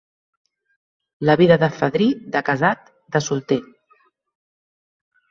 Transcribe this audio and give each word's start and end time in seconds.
La 1.29 1.35
vida 1.41 1.57
de 1.63 1.67
fadrí, 1.81 2.07
de 2.35 2.41
casat, 2.47 2.89
de 3.17 3.21
solter. 3.25 3.59